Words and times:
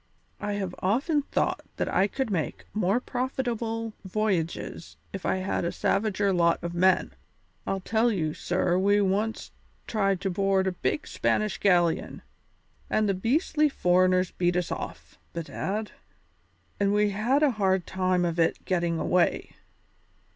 I 0.39 0.53
have 0.53 0.73
often 0.79 1.21
thought 1.21 1.61
that 1.75 1.87
I 1.87 2.07
could 2.07 2.31
make 2.31 2.65
more 2.73 2.99
profitable 2.99 3.93
voyages 4.03 4.97
if 5.13 5.27
I 5.27 5.35
had 5.35 5.63
a 5.63 5.69
savager 5.71 6.35
lot 6.35 6.57
of 6.63 6.73
men. 6.73 7.13
I'll 7.67 7.81
tell 7.81 8.11
you, 8.11 8.33
sir, 8.33 8.79
we 8.79 8.99
once 8.99 9.51
tried 9.85 10.19
to 10.21 10.31
board 10.31 10.65
a 10.65 10.71
big 10.71 11.05
Spanish 11.05 11.59
galleon, 11.59 12.23
and 12.89 13.07
the 13.07 13.13
beastly 13.13 13.69
foreigners 13.69 14.31
beat 14.31 14.57
us 14.57 14.71
off, 14.71 15.19
bedad, 15.33 15.91
and 16.79 16.93
we 16.95 17.11
had 17.11 17.43
a 17.43 17.51
hard 17.61 17.85
time 17.85 18.25
of 18.25 18.39
it 18.39 18.65
gettin' 18.65 18.97
away. 18.97 19.51